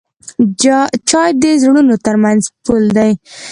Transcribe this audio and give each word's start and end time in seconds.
چای 1.09 1.31
د 1.41 1.43
زړونو 1.61 1.95
ترمنځ 2.05 2.41
پل 2.63 2.83
دی. 2.97 3.11